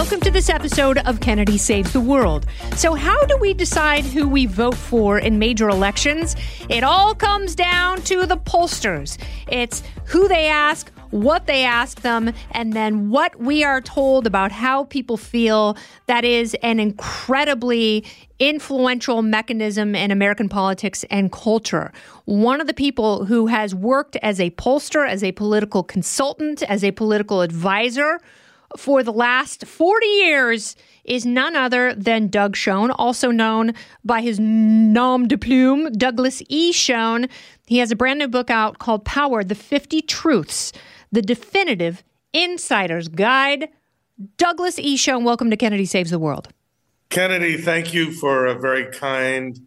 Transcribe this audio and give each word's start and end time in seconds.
Welcome 0.00 0.20
to 0.20 0.30
this 0.30 0.48
episode 0.48 0.96
of 0.96 1.20
Kennedy 1.20 1.58
Saves 1.58 1.92
the 1.92 2.00
World. 2.00 2.46
So, 2.74 2.94
how 2.94 3.22
do 3.26 3.36
we 3.36 3.52
decide 3.52 4.02
who 4.02 4.26
we 4.26 4.46
vote 4.46 4.74
for 4.74 5.18
in 5.18 5.38
major 5.38 5.68
elections? 5.68 6.36
It 6.70 6.82
all 6.82 7.14
comes 7.14 7.54
down 7.54 8.00
to 8.04 8.24
the 8.24 8.38
pollsters. 8.38 9.18
It's 9.46 9.82
who 10.06 10.26
they 10.26 10.48
ask, 10.48 10.90
what 11.10 11.46
they 11.46 11.64
ask 11.64 12.00
them, 12.00 12.32
and 12.52 12.72
then 12.72 13.10
what 13.10 13.38
we 13.38 13.62
are 13.62 13.82
told 13.82 14.26
about 14.26 14.52
how 14.52 14.84
people 14.84 15.18
feel. 15.18 15.76
That 16.06 16.24
is 16.24 16.56
an 16.62 16.80
incredibly 16.80 18.06
influential 18.38 19.20
mechanism 19.20 19.94
in 19.94 20.10
American 20.10 20.48
politics 20.48 21.04
and 21.10 21.30
culture. 21.30 21.92
One 22.24 22.62
of 22.62 22.66
the 22.66 22.74
people 22.74 23.26
who 23.26 23.48
has 23.48 23.74
worked 23.74 24.16
as 24.22 24.40
a 24.40 24.48
pollster, 24.52 25.06
as 25.06 25.22
a 25.22 25.32
political 25.32 25.82
consultant, 25.82 26.62
as 26.62 26.82
a 26.82 26.90
political 26.92 27.42
advisor, 27.42 28.18
for 28.76 29.02
the 29.02 29.12
last 29.12 29.66
40 29.66 30.06
years 30.06 30.76
is 31.04 31.26
none 31.26 31.56
other 31.56 31.94
than 31.94 32.28
Doug 32.28 32.56
Schoen, 32.56 32.90
also 32.90 33.30
known 33.30 33.74
by 34.04 34.20
his 34.20 34.38
nom 34.38 35.26
de 35.26 35.36
plume, 35.36 35.90
Douglas 35.92 36.42
E. 36.48 36.72
Schoen. 36.72 37.28
He 37.66 37.78
has 37.78 37.90
a 37.90 37.96
brand 37.96 38.18
new 38.18 38.28
book 38.28 38.50
out 38.50 38.78
called 38.78 39.04
Power 39.04 39.42
The 39.42 39.54
50 39.54 40.02
Truths, 40.02 40.72
the 41.10 41.22
definitive 41.22 42.04
insider's 42.32 43.08
guide. 43.08 43.68
Douglas 44.36 44.78
E. 44.78 44.96
Schoen, 44.96 45.24
welcome 45.24 45.50
to 45.50 45.56
Kennedy 45.56 45.86
Saves 45.86 46.10
the 46.10 46.18
World. 46.18 46.48
Kennedy, 47.08 47.56
thank 47.56 47.92
you 47.92 48.12
for 48.12 48.46
a 48.46 48.54
very 48.54 48.92
kind 48.92 49.58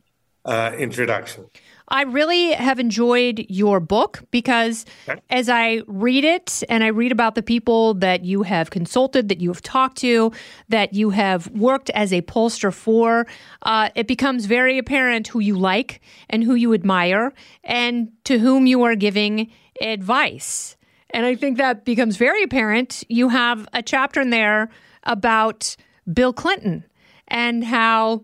uh, 0.46 0.72
introduction. 0.78 1.46
I 1.94 2.02
really 2.02 2.54
have 2.54 2.80
enjoyed 2.80 3.46
your 3.50 3.80
book 3.80 4.24
because 4.32 4.84
okay. 5.08 5.22
as 5.30 5.48
I 5.48 5.84
read 5.86 6.24
it 6.24 6.64
and 6.68 6.84
I 6.84 6.88
read 6.88 7.12
about 7.12 7.36
the 7.36 7.44
people 7.44 7.94
that 7.96 8.26
you 8.26 8.42
have 8.42 8.72
consulted, 8.72 9.30
that 9.30 9.40
you 9.40 9.52
have 9.52 9.62
talked 9.62 10.00
to, 10.00 10.32
that 10.70 10.96
you 10.96 11.12
have 11.12 11.52
worked 11.52 11.92
as 11.92 12.12
a 12.12 12.24
pollster 12.24 12.74
for, 12.74 13.28
uh, 13.62 13.92
it 13.94 14.08
becomes 14.08 14.48
very 14.48 14.80
apparent 14.80 15.28
who 15.28 15.40
you 15.40 15.56
like 15.56 16.02
and 16.32 16.44
who 16.44 16.56
you 16.56 16.74
admire 16.74 17.32
and 17.64 18.12
to 18.24 18.40
whom 18.40 18.66
you 18.66 18.82
are 18.82 18.96
giving 18.96 19.52
advice. 19.80 20.76
And 21.12 21.28
I 21.28 21.36
think 21.36 21.60
that 21.60 21.86
becomes 21.86 22.18
very 22.18 22.42
apparent. 22.42 23.04
You 23.08 23.30
have 23.30 23.68
a 23.72 23.84
chapter 23.84 24.20
in 24.20 24.32
there 24.32 24.72
about 25.04 25.76
Bill 26.12 26.34
Clinton 26.34 26.86
and 27.28 27.64
how 27.64 28.24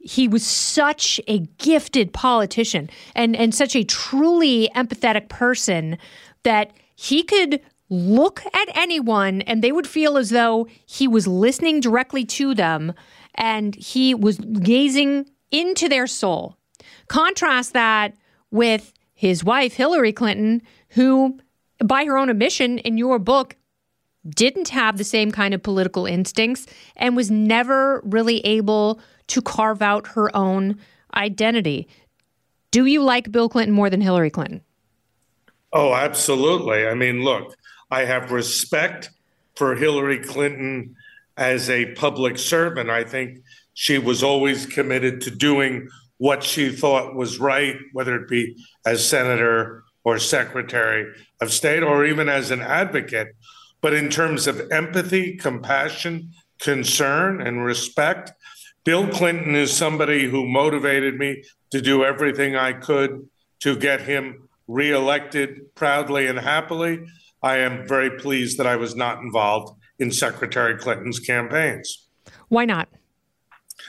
he 0.00 0.26
was 0.26 0.44
such 0.44 1.20
a 1.28 1.40
gifted 1.58 2.12
politician 2.12 2.88
and, 3.14 3.36
and 3.36 3.54
such 3.54 3.76
a 3.76 3.84
truly 3.84 4.70
empathetic 4.74 5.28
person 5.28 5.98
that 6.42 6.72
he 6.96 7.22
could 7.22 7.60
look 7.90 8.42
at 8.46 8.76
anyone 8.76 9.42
and 9.42 9.62
they 9.62 9.72
would 9.72 9.86
feel 9.86 10.16
as 10.16 10.30
though 10.30 10.66
he 10.86 11.06
was 11.06 11.26
listening 11.26 11.80
directly 11.80 12.24
to 12.24 12.54
them 12.54 12.94
and 13.34 13.74
he 13.74 14.14
was 14.14 14.38
gazing 14.38 15.28
into 15.50 15.88
their 15.88 16.06
soul. 16.06 16.56
Contrast 17.08 17.72
that 17.72 18.14
with 18.50 18.92
his 19.12 19.44
wife, 19.44 19.74
Hillary 19.74 20.12
Clinton, 20.12 20.62
who, 20.90 21.38
by 21.84 22.04
her 22.04 22.16
own 22.16 22.30
admission 22.30 22.78
in 22.78 22.96
your 22.96 23.18
book, 23.18 23.56
didn't 24.28 24.68
have 24.68 24.98
the 24.98 25.04
same 25.04 25.30
kind 25.30 25.54
of 25.54 25.62
political 25.62 26.06
instincts 26.06 26.66
and 26.96 27.16
was 27.16 27.30
never 27.30 28.00
really 28.04 28.40
able 28.40 29.00
to 29.28 29.40
carve 29.40 29.80
out 29.80 30.08
her 30.08 30.34
own 30.36 30.78
identity. 31.14 31.88
Do 32.70 32.84
you 32.86 33.02
like 33.02 33.32
Bill 33.32 33.48
Clinton 33.48 33.74
more 33.74 33.90
than 33.90 34.00
Hillary 34.00 34.30
Clinton? 34.30 34.60
Oh, 35.72 35.94
absolutely. 35.94 36.86
I 36.86 36.94
mean, 36.94 37.22
look, 37.22 37.56
I 37.90 38.04
have 38.04 38.32
respect 38.32 39.10
for 39.56 39.74
Hillary 39.74 40.18
Clinton 40.18 40.94
as 41.36 41.70
a 41.70 41.92
public 41.94 42.38
servant. 42.38 42.90
I 42.90 43.04
think 43.04 43.42
she 43.74 43.98
was 43.98 44.22
always 44.22 44.66
committed 44.66 45.20
to 45.22 45.30
doing 45.30 45.88
what 46.18 46.44
she 46.44 46.70
thought 46.70 47.14
was 47.14 47.40
right, 47.40 47.76
whether 47.92 48.14
it 48.16 48.28
be 48.28 48.56
as 48.84 49.06
senator 49.06 49.84
or 50.04 50.18
secretary 50.18 51.12
of 51.40 51.52
state 51.52 51.82
or 51.82 52.04
even 52.04 52.28
as 52.28 52.50
an 52.50 52.60
advocate. 52.60 53.28
But 53.80 53.94
in 53.94 54.08
terms 54.10 54.46
of 54.46 54.70
empathy, 54.70 55.36
compassion, 55.36 56.32
concern, 56.58 57.40
and 57.40 57.64
respect, 57.64 58.32
Bill 58.84 59.08
Clinton 59.08 59.54
is 59.54 59.72
somebody 59.72 60.28
who 60.28 60.46
motivated 60.46 61.18
me 61.18 61.42
to 61.70 61.80
do 61.80 62.04
everything 62.04 62.56
I 62.56 62.72
could 62.72 63.28
to 63.60 63.76
get 63.76 64.02
him 64.02 64.48
reelected 64.66 65.74
proudly 65.74 66.26
and 66.26 66.38
happily. 66.38 67.04
I 67.42 67.58
am 67.58 67.86
very 67.86 68.18
pleased 68.18 68.58
that 68.58 68.66
I 68.66 68.76
was 68.76 68.94
not 68.94 69.20
involved 69.20 69.78
in 69.98 70.10
Secretary 70.10 70.76
Clinton's 70.76 71.20
campaigns. 71.20 72.08
Why 72.48 72.64
not? 72.64 72.88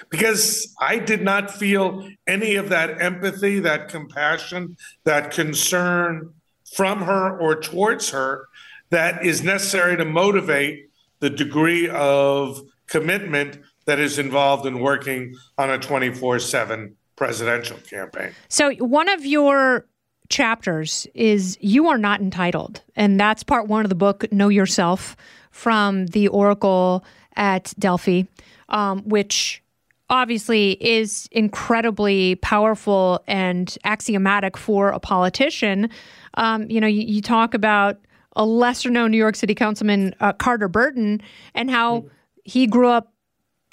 Because 0.09 0.73
I 0.79 0.99
did 0.99 1.21
not 1.21 1.51
feel 1.51 2.09
any 2.27 2.55
of 2.55 2.69
that 2.69 3.01
empathy, 3.01 3.59
that 3.59 3.89
compassion, 3.89 4.77
that 5.03 5.31
concern 5.31 6.33
from 6.75 7.01
her 7.01 7.37
or 7.39 7.59
towards 7.59 8.09
her 8.09 8.47
that 8.91 9.25
is 9.25 9.43
necessary 9.43 9.97
to 9.97 10.05
motivate 10.05 10.89
the 11.19 11.29
degree 11.29 11.89
of 11.89 12.61
commitment 12.87 13.59
that 13.85 13.99
is 13.99 14.19
involved 14.19 14.65
in 14.65 14.79
working 14.79 15.33
on 15.57 15.69
a 15.69 15.79
24 15.79 16.39
7 16.39 16.95
presidential 17.15 17.77
campaign. 17.77 18.31
So, 18.47 18.71
one 18.75 19.09
of 19.09 19.25
your 19.25 19.85
chapters 20.29 21.07
is 21.13 21.57
You 21.61 21.87
Are 21.87 21.97
Not 21.97 22.21
Entitled. 22.21 22.81
And 22.95 23.19
that's 23.19 23.43
part 23.43 23.67
one 23.67 23.85
of 23.85 23.89
the 23.89 23.95
book, 23.95 24.31
Know 24.31 24.49
Yourself, 24.49 25.15
from 25.51 26.07
the 26.07 26.29
Oracle 26.29 27.03
at 27.35 27.73
Delphi, 27.77 28.23
um, 28.69 29.01
which 29.03 29.61
obviously 30.09 30.71
is 30.81 31.29
incredibly 31.31 32.35
powerful 32.35 33.23
and 33.27 33.77
axiomatic 33.83 34.57
for 34.57 34.89
a 34.89 34.99
politician. 34.99 35.89
Um, 36.35 36.69
you 36.69 36.81
know, 36.81 36.87
you, 36.87 37.03
you, 37.03 37.21
talk 37.21 37.53
about 37.53 37.97
a 38.35 38.45
lesser 38.45 38.89
known 38.89 39.11
New 39.11 39.17
York 39.17 39.35
City 39.35 39.55
councilman, 39.55 40.15
uh, 40.19 40.33
Carter 40.33 40.67
Burden, 40.67 41.21
and 41.53 41.69
how 41.69 42.05
he 42.43 42.67
grew 42.67 42.87
up 42.87 43.13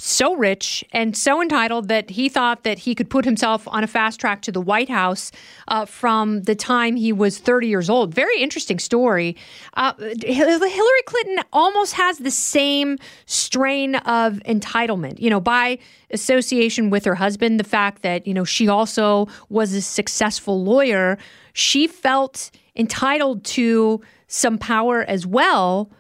so 0.01 0.35
rich 0.37 0.85
and 0.93 1.17
so 1.17 1.43
entitled 1.43 1.89
that 1.89 2.11
he 2.11 2.29
thought 2.29 2.63
that 2.63 2.79
he 2.81 2.95
could 2.95 3.11
put 3.11 3.25
himself 3.25 3.67
on 3.67 3.83
a 3.83 3.87
fast 3.87 4.21
track 4.21 4.43
to 4.43 4.53
the 4.53 4.61
White 4.61 4.89
House 4.89 5.33
uh, 5.67 5.85
from 5.85 6.43
the 6.43 6.55
time 6.55 6.95
he 6.95 7.13
was 7.13 7.39
30 7.39 7.67
years 7.67 7.91
old. 7.91 8.15
Very 8.15 8.41
interesting 8.41 8.79
story. 8.79 9.37
Uh, 9.75 9.93
Hillary 10.23 11.03
Clinton 11.05 11.41
almost 11.53 11.95
has 11.95 12.19
the 12.19 12.31
same 12.31 12.97
strain 13.27 13.97
of 13.97 14.35
entitlement, 14.47 15.19
you 15.19 15.31
know, 15.31 15.41
by 15.41 15.79
association 16.11 16.91
with 16.91 17.05
her 17.05 17.17
husband, 17.17 17.59
the 17.59 17.65
fact 17.65 18.03
that, 18.03 18.25
you 18.27 18.33
know, 18.33 18.45
she 18.45 18.69
also 18.69 19.27
was 19.49 19.73
a 19.73 19.83
successful 19.83 20.63
lawyer. 20.63 21.19
She 21.55 21.89
felt 21.89 22.53
entitled 22.77 23.45
to 23.45 24.01
some 24.29 24.59
power 24.59 25.03
as 25.03 25.27
well. 25.27 25.91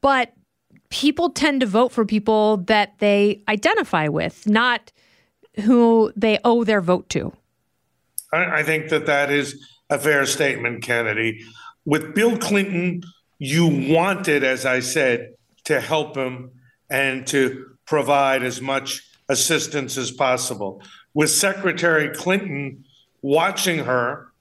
But 0.00 0.32
people 0.90 1.30
tend 1.30 1.60
to 1.60 1.66
vote 1.66 1.92
for 1.92 2.04
people 2.04 2.58
that 2.58 2.98
they 2.98 3.42
identify 3.48 4.08
with, 4.08 4.46
not 4.46 4.92
who 5.64 6.12
they 6.16 6.38
owe 6.44 6.64
their 6.64 6.80
vote 6.80 7.08
to. 7.10 7.32
I, 8.32 8.62
think 8.62 8.90
that 8.90 9.06
that 9.06 9.30
is 9.30 9.64
a 9.88 9.98
fair 9.98 10.26
statement, 10.26 10.82
Kennedy. 10.82 11.44
With 11.84 12.14
Bill 12.14 12.36
Clinton, 12.36 13.02
you 13.38 13.92
wanted, 13.92 14.44
as 14.44 14.66
I 14.66 14.80
said, 14.80 15.34
to 15.64 15.80
help 15.80 16.16
him 16.16 16.50
and 16.90 17.26
to 17.28 17.66
provide 17.86 18.42
as 18.42 18.60
much 18.60 19.02
assistance 19.28 19.96
as 19.96 20.10
possible. 20.10 20.82
With 21.14 21.30
Secretary 21.30 22.14
Clinton, 22.14 22.84
watching 23.22 23.78
her 23.80 24.32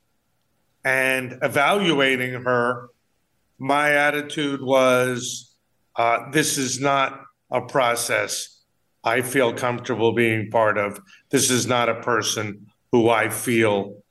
and 0.84 1.40
evaluating 1.42 2.44
her, 2.44 2.90
my 3.58 3.92
attitude 3.92 4.62
was 4.62 5.47
uh, 5.98 6.30
this 6.32 6.58
is 6.58 6.80
not 6.80 7.22
a 7.52 7.62
process 7.62 8.62
I 9.04 9.22
feel 9.22 9.54
comfortable 9.54 10.14
being 10.14 10.50
part 10.50 10.78
of. 10.78 11.00
This 11.30 11.50
is 11.50 11.66
not 11.66 11.90
a 11.90 12.02
person 12.02 12.68
who 12.92 13.10
I 13.10 13.30
feel 13.30 14.02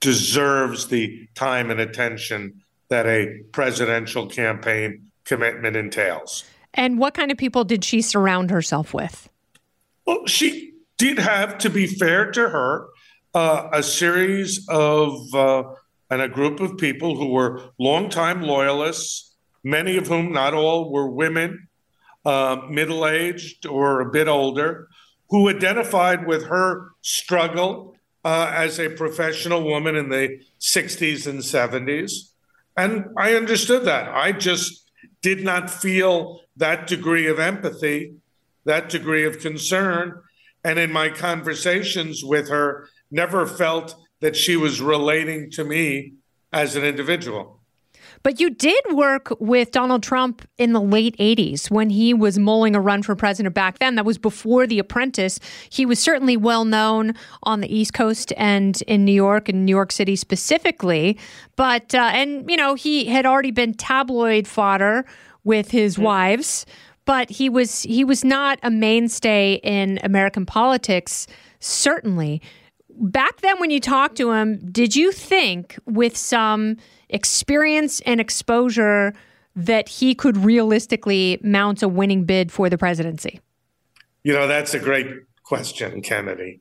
deserves 0.00 0.88
the 0.88 1.28
time 1.34 1.70
and 1.70 1.80
attention 1.80 2.62
that 2.88 3.06
a 3.06 3.42
presidential 3.52 4.26
campaign 4.26 5.10
commitment 5.24 5.76
entails. 5.76 6.44
And 6.74 6.98
what 6.98 7.14
kind 7.14 7.30
of 7.30 7.38
people 7.38 7.64
did 7.64 7.84
she 7.84 8.02
surround 8.02 8.50
herself 8.50 8.92
with? 8.92 9.28
Well, 10.06 10.26
she 10.26 10.72
did 10.98 11.18
have, 11.18 11.58
to 11.58 11.70
be 11.70 11.86
fair 11.86 12.30
to 12.32 12.48
her, 12.48 12.88
uh, 13.34 13.68
a 13.72 13.82
series 13.82 14.66
of 14.68 15.34
uh, 15.34 15.62
and 16.10 16.20
a 16.20 16.28
group 16.28 16.60
of 16.60 16.76
people 16.76 17.16
who 17.16 17.28
were 17.28 17.70
longtime 17.78 18.42
loyalists, 18.42 19.31
many 19.64 19.96
of 19.96 20.08
whom, 20.08 20.32
not 20.32 20.54
all, 20.54 20.90
were 20.90 21.08
women, 21.08 21.68
uh, 22.24 22.62
middle 22.68 23.06
aged 23.06 23.66
or 23.66 24.00
a 24.00 24.10
bit 24.10 24.28
older, 24.28 24.88
who 25.30 25.48
identified 25.48 26.26
with 26.26 26.46
her 26.46 26.90
struggle 27.00 27.96
uh, 28.24 28.50
as 28.54 28.78
a 28.78 28.90
professional 28.90 29.64
woman 29.64 29.96
in 29.96 30.08
the 30.08 30.40
60s 30.60 31.26
and 31.26 31.40
70s. 31.40 32.32
And 32.76 33.06
I 33.16 33.34
understood 33.34 33.84
that. 33.84 34.08
I 34.08 34.32
just 34.32 34.90
did 35.20 35.42
not 35.42 35.70
feel 35.70 36.40
that 36.56 36.86
degree 36.86 37.26
of 37.26 37.38
empathy, 37.38 38.14
that 38.64 38.88
degree 38.88 39.24
of 39.24 39.40
concern. 39.40 40.20
And 40.64 40.78
in 40.78 40.92
my 40.92 41.08
conversations 41.08 42.24
with 42.24 42.48
her, 42.48 42.88
never 43.10 43.46
felt 43.46 43.96
that 44.20 44.36
she 44.36 44.56
was 44.56 44.80
relating 44.80 45.50
to 45.50 45.64
me 45.64 46.14
as 46.52 46.76
an 46.76 46.84
individual. 46.84 47.61
But 48.22 48.40
you 48.40 48.50
did 48.50 48.82
work 48.92 49.32
with 49.40 49.70
Donald 49.72 50.02
Trump 50.02 50.46
in 50.58 50.72
the 50.72 50.80
late 50.80 51.16
80s 51.18 51.70
when 51.70 51.90
he 51.90 52.14
was 52.14 52.38
mulling 52.38 52.76
a 52.76 52.80
run 52.80 53.02
for 53.02 53.16
president 53.16 53.54
back 53.54 53.78
then. 53.78 53.96
That 53.96 54.04
was 54.04 54.18
before 54.18 54.66
The 54.66 54.78
Apprentice. 54.78 55.40
He 55.70 55.84
was 55.84 55.98
certainly 55.98 56.36
well 56.36 56.64
known 56.64 57.14
on 57.42 57.60
the 57.60 57.74
East 57.74 57.94
Coast 57.94 58.32
and 58.36 58.80
in 58.82 59.04
New 59.04 59.12
York 59.12 59.48
and 59.48 59.66
New 59.66 59.70
York 59.70 59.92
City 59.92 60.16
specifically. 60.16 61.18
But, 61.56 61.94
uh, 61.94 62.10
and, 62.12 62.48
you 62.48 62.56
know, 62.56 62.74
he 62.74 63.06
had 63.06 63.26
already 63.26 63.50
been 63.50 63.74
tabloid 63.74 64.46
fodder 64.46 65.04
with 65.44 65.70
his 65.70 65.94
mm-hmm. 65.94 66.04
wives, 66.04 66.66
but 67.04 67.30
he 67.30 67.48
was 67.48 67.82
he 67.82 68.04
was 68.04 68.24
not 68.24 68.58
a 68.62 68.70
mainstay 68.70 69.54
in 69.64 69.98
American 70.04 70.46
politics, 70.46 71.26
certainly 71.58 72.40
back 72.96 73.40
then 73.40 73.58
when 73.60 73.70
you 73.70 73.80
talked 73.80 74.16
to 74.16 74.32
him, 74.32 74.58
did 74.70 74.96
you 74.96 75.12
think 75.12 75.78
with 75.86 76.16
some 76.16 76.76
experience 77.08 78.00
and 78.00 78.20
exposure 78.20 79.14
that 79.54 79.88
he 79.88 80.14
could 80.14 80.36
realistically 80.36 81.38
mount 81.42 81.82
a 81.82 81.88
winning 81.88 82.24
bid 82.24 82.50
for 82.50 82.70
the 82.70 82.78
presidency? 82.78 83.40
You 84.24 84.32
know, 84.32 84.46
that's 84.46 84.74
a 84.74 84.78
great 84.78 85.08
question, 85.42 86.00
Kennedy. 86.00 86.60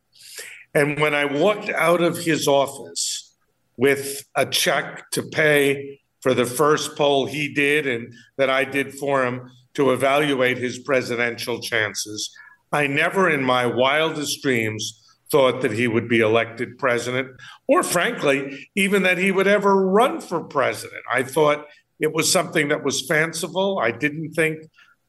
And 0.74 1.00
when 1.00 1.14
I 1.14 1.26
walked 1.26 1.70
out 1.70 2.02
of 2.02 2.18
his 2.18 2.48
office 2.48 3.36
with 3.78 4.24
a 4.36 4.46
check 4.46 5.10
to 5.12 5.24
pay 5.24 6.00
for 6.22 6.34
the 6.34 6.46
first 6.46 6.98
poll 6.98 7.26
he 7.26 7.54
did 7.54 7.88
and 7.88 8.14
that 8.38 8.50
I 8.50 8.64
did 8.64 8.94
for 8.94 9.26
him 9.26 9.50
to 9.74 9.92
evaluate 9.92 10.58
his 10.58 10.80
presidential 10.80 11.62
chances, 11.62 12.34
I 12.72 12.88
never 12.88 13.30
in 13.30 13.44
my 13.44 13.66
wildest 13.66 14.42
dreams 14.42 15.01
thought 15.32 15.62
that 15.62 15.72
he 15.72 15.88
would 15.88 16.10
be 16.10 16.20
elected 16.20 16.78
president, 16.78 17.30
or 17.68 17.84
frankly, 17.84 18.68
even 18.76 19.04
that 19.04 19.18
he 19.18 19.32
would 19.32 19.48
ever 19.48 19.88
run 19.88 20.20
for 20.20 20.44
president. 20.44 21.02
I 21.12 21.24
thought 21.24 21.66
it 22.00 22.14
was 22.14 22.32
something 22.32 22.68
that 22.68 22.84
was 22.84 23.06
fanciful. 23.08 23.80
I 23.80 23.92
didn't 23.92 24.34
think 24.34 24.60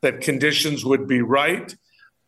that 0.02 0.20
conditions 0.20 0.84
would 0.84 1.08
be 1.08 1.22
right. 1.22 1.74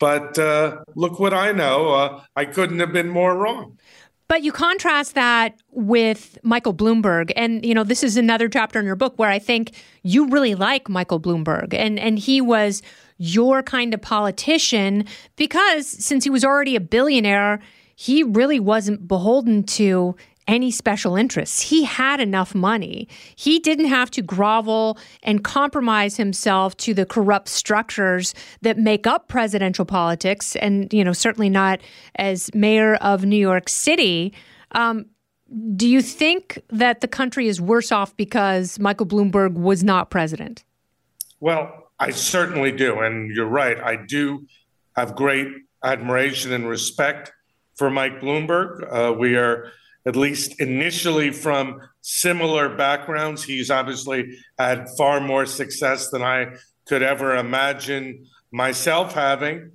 But 0.01 0.39
uh, 0.39 0.79
look 0.97 1.21
what 1.21 1.33
I 1.33 1.53
know. 1.53 1.95
Uh, 1.95 2.23
I 2.35 2.47
couldn't 2.47 2.81
have 2.81 2.93
been 2.93 3.09
more 3.09 3.37
wrong. 3.37 3.79
But 4.27 4.43
you 4.43 4.53
contrast 4.53 5.15
that 5.15 5.55
with 5.71 6.39
Michael 6.43 6.75
Bloomberg. 6.75 7.31
And, 7.37 7.65
you 7.65 7.75
know, 7.75 7.85
this 7.85 8.03
is 8.03 8.17
another 8.17 8.49
chapter 8.49 8.81
in 8.81 8.87
your 8.87 8.97
book 8.97 9.19
where 9.19 9.31
I 9.31 9.39
think 9.39 9.73
you 10.03 10.29
really 10.29 10.55
like 10.55 10.89
Michael 10.89 11.21
Bloomberg. 11.21 11.75
And, 11.75 11.99
and 11.99 12.19
he 12.19 12.41
was 12.41 12.83
your 13.19 13.63
kind 13.63 13.95
of 13.95 14.01
politician 14.01 15.05
because 15.37 15.87
since 15.87 16.25
he 16.25 16.31
was 16.31 16.45
already 16.45 16.75
a 16.75 16.81
billionaire, 16.81 17.61
he 17.95 18.23
really 18.23 18.61
wasn't 18.61 19.07
beholden 19.07 19.65
to 19.65 20.17
any 20.47 20.71
special 20.71 21.17
interests. 21.17 21.61
He 21.61 21.85
had 21.85 22.21
enough 22.21 22.55
money. 22.55 23.09
He 23.35 23.59
didn't 23.59 23.87
have 23.87 24.11
to 24.13 24.23
grovel 24.23 24.99
and 25.23 25.43
compromise 25.43 26.17
himself 26.17 26.77
to 26.79 26.95
the 26.95 27.07
corrupt 27.07 27.49
structures 27.49 28.35
that 28.61 28.79
make 28.79 29.07
up 29.07 29.29
presidential 29.29 29.85
politics, 29.85 30.57
and 30.57 30.93
you 30.93 31.05
know 31.05 31.13
certainly 31.13 31.49
not 31.49 31.81
as 32.17 32.51
mayor 32.55 32.97
of 32.97 33.25
New 33.25 33.39
York 33.39 33.69
City. 33.69 34.33
Um, 34.73 35.07
do 35.77 35.89
you 35.89 36.03
think 36.03 36.61
that 36.71 37.01
the 37.01 37.09
country 37.09 37.49
is 37.49 37.61
worse 37.61 37.93
off 37.93 38.17
because 38.17 38.79
Michael 38.79 39.07
Bloomberg 39.07 39.55
was 39.55 39.85
not 39.85 40.11
president? 40.11 40.65
Well, 41.41 41.91
I 42.01 42.11
certainly 42.11 42.73
do, 42.73 43.01
and 43.01 43.31
you're 43.31 43.47
right. 43.47 43.79
I 43.79 43.97
do 43.97 44.47
have 44.97 45.15
great 45.15 45.49
admiration 45.83 46.53
and 46.53 46.69
respect 46.69 47.33
for 47.77 47.91
Mike 47.91 48.21
Bloomberg. 48.21 48.87
Uh, 48.91 49.13
we 49.13 49.37
are 49.37 49.73
at 50.07 50.17
least 50.17 50.61
initially 50.61 51.31
from 51.31 51.81
similar 52.03 52.75
backgrounds. 52.77 53.43
He's 53.43 53.71
obviously 53.71 54.39
had 54.59 54.89
far 54.99 55.21
more 55.21 55.47
success 55.47 56.11
than 56.11 56.23
I 56.23 56.57
could 56.87 57.03
ever 57.03 57.37
imagine 57.37 58.27
myself 58.53 59.15
having. 59.15 59.73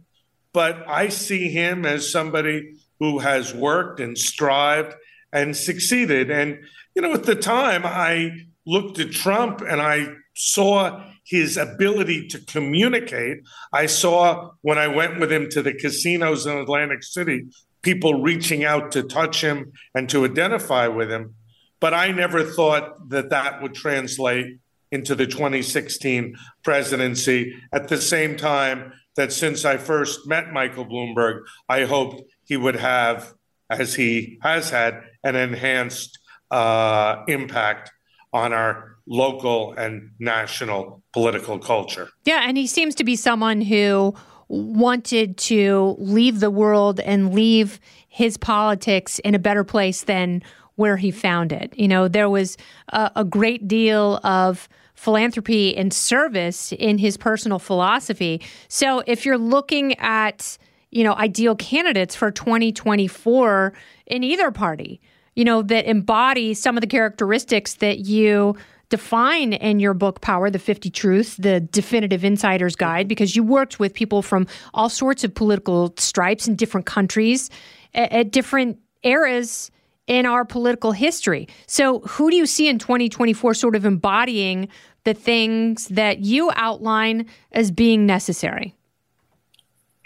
But 0.54 0.88
I 0.88 1.10
see 1.10 1.50
him 1.50 1.86
as 1.86 2.12
somebody 2.12 2.76
who 3.00 3.20
has 3.20 3.54
worked 3.54 4.00
and 4.00 4.18
strived 4.18 4.96
and 5.32 5.56
succeeded. 5.56 6.32
And, 6.32 6.60
you 6.96 7.02
know, 7.02 7.14
at 7.14 7.24
the 7.24 7.36
time, 7.36 7.84
I 7.86 8.32
looked 8.66 9.00
at 9.00 9.12
Trump 9.12 9.62
and 9.62 9.82
I 9.82 10.08
saw 10.36 11.04
his 11.26 11.58
ability 11.58 12.28
to 12.30 12.40
communicate. 12.40 13.40
I 13.72 13.86
saw 13.86 14.52
when 14.62 14.78
I 14.78 14.88
went 14.88 15.20
with 15.20 15.32
him 15.32 15.50
to 15.52 15.62
the 15.62 15.74
casinos 15.74 16.46
in 16.46 16.58
Atlantic 16.58 17.04
City 17.04 17.48
people 17.82 18.22
reaching 18.22 18.64
out 18.64 18.92
to 18.92 19.04
touch 19.04 19.44
him 19.44 19.72
and 19.96 20.10
to 20.10 20.26
identify 20.26 20.88
with 20.88 21.10
him. 21.12 21.36
But 21.80 21.94
I 21.94 22.12
never 22.12 22.44
thought 22.44 23.10
that 23.10 23.30
that 23.30 23.62
would 23.62 23.74
translate 23.74 24.60
into 24.92 25.16
the 25.16 25.28
2016 25.28 26.36
presidency. 26.64 27.56
At 27.72 27.88
the 27.88 27.98
same 27.98 28.36
time, 28.36 28.94
that 29.16 29.32
since 29.32 29.66
I 29.66 29.78
first 29.78 30.28
met 30.28 30.52
Michael 30.52 30.86
Bloomberg, 30.86 31.42
I 31.68 31.86
hoped 31.86 32.24
he 32.46 32.58
would 32.58 32.76
have, 32.76 33.34
as 33.70 33.96
he 33.96 34.40
has 34.42 34.70
had, 34.70 35.02
an 35.24 35.36
enhanced 35.36 36.20
uh, 36.52 37.24
impact 37.28 37.92
on 38.34 38.54
our 38.54 38.98
local 39.08 39.74
and 39.74 40.12
national 40.20 41.02
political 41.14 41.60
culture. 41.60 42.10
Yeah, 42.26 42.46
and 42.48 42.58
he 42.58 42.68
seems 42.68 42.96
to 42.96 43.04
be 43.04 43.16
someone 43.16 43.62
who 43.62 44.16
wanted 44.50 45.38
to 45.38 45.96
leave 46.00 46.40
the 46.40 46.50
world 46.50 47.00
and 47.00 47.34
leave 47.34 47.80
his 48.08 48.36
politics 48.36 49.20
in 49.20 49.36
a 49.36 49.40
better 49.40 49.64
place 49.64 50.04
than 50.04 50.44
where 50.76 50.98
he 50.98 51.12
found 51.12 51.52
it. 51.52 51.74
You 51.78 51.88
know, 51.88 52.08
there 52.08 52.30
was 52.30 52.58
a, 52.90 53.12
a 53.18 53.24
great 53.24 53.68
deal 53.68 54.20
of 54.24 54.68
philanthropy 54.96 55.78
and 55.78 55.94
service 55.94 56.74
in 56.74 56.98
his 56.98 57.16
personal 57.16 57.60
philosophy. 57.60 58.42
So 58.68 59.04
if 59.08 59.26
you're 59.26 59.38
looking 59.38 59.98
at, 60.00 60.58
you 60.92 61.04
know, 61.04 61.14
ideal 61.14 61.56
candidates 61.56 62.16
for 62.16 62.32
2024 62.32 63.74
in 64.08 64.24
either 64.24 64.52
party, 64.52 65.00
you 65.36 65.46
know, 65.46 65.62
that 65.62 65.86
embody 65.86 66.54
some 66.54 66.76
of 66.76 66.82
the 66.82 66.88
characteristics 66.88 67.76
that 67.76 68.00
you 68.00 68.58
define 68.90 69.54
in 69.54 69.80
your 69.80 69.94
book, 69.94 70.22
Power, 70.22 70.50
the 70.50 70.60
50 70.60 70.90
Truths, 70.90 71.36
the 71.38 71.60
definitive 71.60 72.24
insider's 72.24 72.76
guide, 72.76 73.08
because 73.08 73.36
you 73.36 73.44
worked 73.44 73.80
with 73.80 73.94
people 73.94 74.22
from 74.22 74.48
all 74.74 74.90
sorts 74.90 75.24
of 75.24 75.34
political 75.34 75.94
stripes 75.98 76.48
in 76.48 76.56
different 76.56 76.86
countries 76.86 77.50
at, 77.94 78.12
at 78.12 78.32
different 78.32 78.80
eras 79.04 79.72
in 80.08 80.26
our 80.26 80.44
political 80.44 80.92
history. 80.92 81.48
So, 81.68 82.00
who 82.00 82.32
do 82.32 82.36
you 82.36 82.48
see 82.48 82.68
in 82.68 82.80
2024 82.80 83.54
sort 83.54 83.76
of 83.76 83.86
embodying 83.86 84.68
the 85.04 85.14
things 85.14 85.88
that 85.90 86.20
you 86.20 86.52
outline 86.56 87.28
as 87.52 87.72
being 87.72 88.06
necessary? 88.06 88.76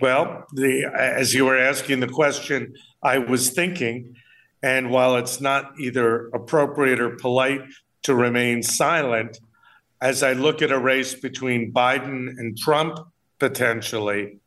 Well, 0.02 0.46
the, 0.54 0.92
as 0.94 1.34
you 1.34 1.46
were 1.46 1.58
asking 1.58 2.02
the 2.02 2.08
question, 2.08 2.76
I 3.02 3.20
was 3.20 3.52
thinking, 3.52 4.16
and 4.62 4.90
while 4.90 5.16
it's 5.16 5.40
not 5.40 5.72
either 5.80 6.28
appropriate 6.34 7.00
or 7.00 7.12
polite 7.12 7.62
to 8.04 8.16
remain 8.16 8.64
silent 8.64 9.40
as 10.02 10.22
I 10.24 10.34
look 10.34 10.62
at 10.62 10.72
a 10.72 10.80
race 10.80 11.14
between 11.16 11.74
Biden 11.74 12.28
and 12.38 12.58
Trump 12.58 13.00
potentially. 13.40 14.38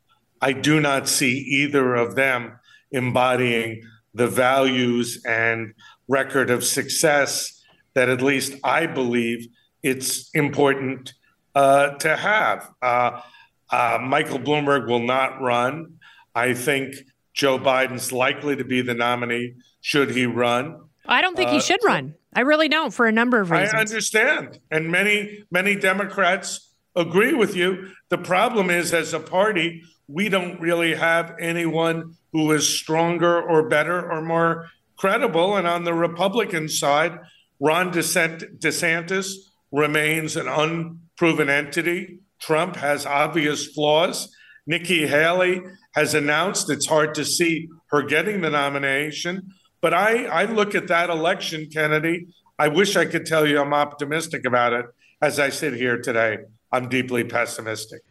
I 0.41 0.53
do 0.53 0.79
not 0.79 1.07
see 1.07 1.37
either 1.61 1.95
of 1.95 2.15
them 2.15 2.59
embodying 2.91 3.83
the 4.13 4.27
values 4.27 5.21
and 5.25 5.73
record 6.07 6.49
of 6.49 6.63
success 6.63 7.63
that 7.95 8.09
at 8.09 8.21
least 8.21 8.53
I 8.63 8.85
believe 8.85 9.47
it's 9.83 10.29
important 10.33 11.13
uh, 11.55 11.89
to 11.97 12.15
have. 12.15 12.69
Uh, 12.81 13.21
Uh, 13.69 13.97
Michael 14.01 14.39
Bloomberg 14.39 14.87
will 14.87 15.03
not 15.03 15.41
run. 15.41 15.99
I 16.33 16.53
think 16.53 16.95
Joe 17.33 17.59
Biden's 17.59 18.13
likely 18.13 18.55
to 18.55 18.63
be 18.63 18.81
the 18.81 18.93
nominee 18.93 19.55
should 19.81 20.09
he 20.11 20.25
run. 20.25 20.63
I 21.05 21.19
don't 21.21 21.35
think 21.35 21.49
he 21.49 21.57
uh, 21.57 21.67
should 21.67 21.83
run. 21.83 22.15
I 22.37 22.41
really 22.41 22.69
don't 22.69 22.93
for 22.93 23.07
a 23.07 23.11
number 23.11 23.41
of 23.41 23.49
reasons. 23.49 23.73
I 23.73 23.79
understand. 23.79 24.59
And 24.69 24.91
many, 24.91 25.43
many 25.49 25.75
Democrats 25.75 26.71
agree 26.95 27.33
with 27.33 27.55
you. 27.55 27.89
The 28.09 28.19
problem 28.19 28.69
is, 28.69 28.93
as 28.93 29.11
a 29.11 29.19
party, 29.19 29.81
we 30.07 30.29
don't 30.29 30.61
really 30.61 30.93
have 30.93 31.33
anyone 31.41 32.13
who 32.33 32.51
is 32.51 32.69
stronger 32.69 33.41
or 33.41 33.67
better 33.67 34.11
or 34.11 34.21
more 34.21 34.69
credible. 34.97 35.57
And 35.57 35.65
on 35.65 35.83
the 35.83 35.95
Republican 35.95 36.69
side, 36.69 37.17
Ron 37.59 37.91
DeSantis 37.91 39.33
remains 39.71 40.35
an 40.35 40.47
unproven 40.47 41.49
entity. 41.49 42.19
Trump 42.39 42.75
has 42.75 43.07
obvious 43.07 43.65
flaws. 43.65 44.31
Nikki 44.67 45.07
Haley 45.07 45.63
has 45.95 46.13
announced 46.13 46.69
it's 46.69 46.85
hard 46.85 47.15
to 47.15 47.25
see 47.25 47.67
her 47.89 48.03
getting 48.03 48.41
the 48.41 48.51
nomination. 48.51 49.53
But 49.81 49.93
I, 49.93 50.25
I 50.25 50.45
look 50.45 50.75
at 50.75 50.87
that 50.87 51.09
election, 51.09 51.67
Kennedy. 51.71 52.27
I 52.59 52.67
wish 52.67 52.95
I 52.95 53.05
could 53.05 53.25
tell 53.25 53.45
you 53.47 53.61
I'm 53.61 53.73
optimistic 53.73 54.45
about 54.45 54.73
it. 54.73 54.85
As 55.21 55.39
I 55.39 55.49
sit 55.49 55.73
here 55.73 55.99
today, 55.99 56.39
I'm 56.71 56.89
deeply 56.89 57.23
pessimistic. 57.23 58.01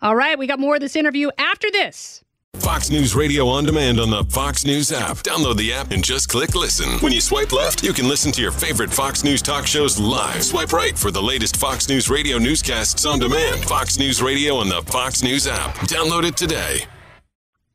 All 0.00 0.16
right, 0.16 0.38
we 0.38 0.46
got 0.46 0.58
more 0.58 0.74
of 0.74 0.80
this 0.80 0.96
interview 0.96 1.30
after 1.38 1.70
this. 1.70 2.24
Fox 2.56 2.90
News 2.90 3.14
Radio 3.14 3.48
on 3.48 3.64
demand 3.64 3.98
on 3.98 4.10
the 4.10 4.24
Fox 4.24 4.64
News 4.64 4.92
app. 4.92 5.16
Download 5.18 5.56
the 5.56 5.72
app 5.72 5.90
and 5.90 6.04
just 6.04 6.28
click 6.28 6.54
listen. 6.54 6.98
When 7.00 7.12
you 7.12 7.20
swipe 7.20 7.50
left, 7.52 7.82
you 7.82 7.92
can 7.92 8.08
listen 8.08 8.30
to 8.32 8.42
your 8.42 8.52
favorite 8.52 8.92
Fox 8.92 9.24
News 9.24 9.42
talk 9.42 9.66
shows 9.66 9.98
live. 9.98 10.44
Swipe 10.44 10.72
right 10.72 10.96
for 10.96 11.10
the 11.10 11.22
latest 11.22 11.56
Fox 11.56 11.88
News 11.88 12.10
Radio 12.10 12.38
newscasts 12.38 13.06
on 13.06 13.18
demand. 13.18 13.64
Fox 13.64 13.98
News 13.98 14.22
Radio 14.22 14.56
on 14.56 14.68
the 14.68 14.82
Fox 14.82 15.22
News 15.22 15.46
app. 15.46 15.74
Download 15.88 16.24
it 16.24 16.36
today. 16.36 16.84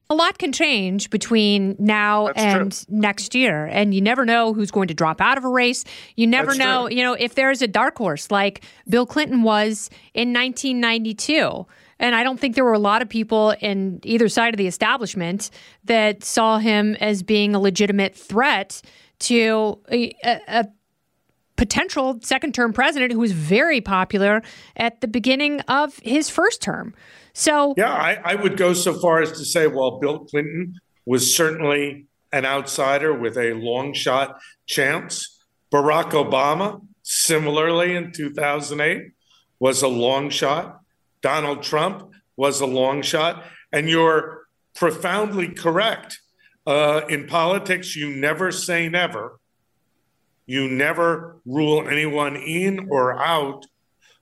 A 0.10 0.16
lot 0.16 0.38
can 0.38 0.52
change 0.54 1.10
between 1.10 1.76
now 1.80 2.28
That's 2.28 2.40
and 2.40 2.72
true. 2.72 2.86
next 2.88 3.36
year, 3.36 3.66
and 3.66 3.94
you 3.94 4.02
never 4.02 4.26
know 4.26 4.54
who's 4.54 4.72
going 4.72 4.88
to 4.88 4.94
drop 4.94 5.20
out 5.20 5.38
of 5.38 5.44
a 5.44 5.50
race. 5.50 5.84
You 6.16 6.28
never 6.28 6.48
That's 6.48 6.60
know, 6.60 6.88
true. 6.88 6.96
you 6.98 7.04
know, 7.04 7.14
if 7.14 7.36
there's 7.36 7.62
a 7.62 7.68
dark 7.68 7.98
horse 7.98 8.32
like 8.32 8.62
Bill 8.88 9.06
Clinton 9.06 9.44
was 9.44 9.90
in 10.14 10.34
1992 10.34 11.66
and 12.00 12.16
I 12.16 12.24
don't 12.24 12.40
think 12.40 12.56
there 12.56 12.64
were 12.64 12.74
a 12.74 12.80
lot 12.80 13.02
of 13.02 13.10
people 13.10 13.56
in 13.60 14.00
either 14.04 14.30
side 14.30 14.54
of 14.54 14.58
the 14.58 14.68
establishment 14.68 15.50
that 15.86 16.24
saw 16.24 16.60
him 16.60 16.96
as 17.00 17.24
being 17.24 17.56
a 17.56 17.60
legitimate 17.60 18.16
threat 18.16 18.82
to 19.20 19.80
a, 19.92 20.14
a 20.48 20.68
potential 21.58 22.20
second 22.22 22.54
term 22.54 22.72
president 22.72 23.12
who 23.12 23.20
was 23.20 23.34
very 23.34 23.82
popular 23.82 24.42
at 24.78 25.02
the 25.02 25.08
beginning 25.08 25.60
of 25.62 26.00
his 26.04 26.30
first 26.30 26.62
term. 26.62 26.94
So, 27.34 27.74
yeah, 27.78 27.92
I, 27.92 28.20
I 28.24 28.36
would 28.36 28.58
go 28.58 28.74
so 28.74 28.94
far 28.94 29.22
as 29.22 29.32
to 29.34 29.46
say, 29.46 29.68
while 29.68 30.00
Bill 30.00 30.20
Clinton 30.20 30.80
was 31.06 31.36
certainly 31.36 32.06
an 32.32 32.46
outsider 32.46 33.14
with 33.14 33.38
a 33.38 33.54
long 33.54 33.94
shot 33.94 34.40
chance. 34.66 35.40
Barack 35.72 36.12
Obama, 36.12 36.82
similarly 37.04 37.96
in 37.96 38.12
2008, 38.12 39.12
was 39.60 39.82
a 39.82 39.88
long 39.88 40.30
shot. 40.30 40.82
Donald 41.22 41.64
Trump 41.64 42.12
was 42.36 42.62
a 42.62 42.66
long 42.66 43.02
shot. 43.02 43.44
And 43.72 43.90
you're 43.90 44.48
profoundly 44.76 45.50
correct. 45.50 46.22
Uh, 46.66 47.02
in 47.10 47.28
politics, 47.28 47.96
you 47.96 48.10
never 48.10 48.52
say 48.52 48.90
never. 48.90 49.40
You 50.48 50.70
never 50.70 51.40
rule 51.46 51.88
anyone 51.88 52.36
in 52.36 52.88
or 52.90 53.22
out. 53.22 53.66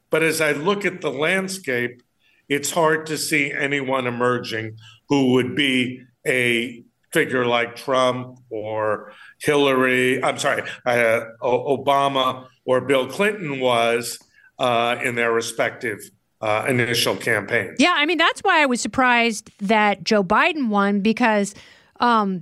But 0.10 0.24
as 0.24 0.42
I 0.42 0.52
look 0.52 0.84
at 0.84 1.02
the 1.02 1.12
landscape, 1.12 2.02
it's 2.50 2.72
hard 2.72 3.06
to 3.08 3.18
see 3.18 3.52
anyone 3.52 4.08
emerging 4.08 4.78
who 5.08 5.34
would 5.34 5.56
be 5.56 6.04
a 6.26 6.84
figure 7.12 7.46
like 7.46 7.76
Trump 7.76 8.40
or 8.50 9.14
Hillary, 9.40 10.22
I'm 10.24 10.38
sorry, 10.38 10.64
uh, 10.86 11.22
Obama 11.42 12.48
or 12.66 12.82
Bill 12.82 13.08
Clinton 13.08 13.60
was 13.60 14.20
uh, 14.60 14.98
in 15.04 15.16
their 15.16 15.32
respective 15.32 16.00
uh, 16.42 16.66
initial 16.68 17.16
campaign. 17.16 17.76
Yeah, 17.80 17.94
I 17.96 18.06
mean 18.06 18.18
that's 18.18 18.42
why 18.42 18.62
I 18.62 18.66
was 18.66 18.82
surprised 18.82 19.50
that 19.60 20.04
Joe 20.04 20.24
Biden 20.24 20.68
won 20.68 21.02
because 21.02 21.56
um, 22.00 22.42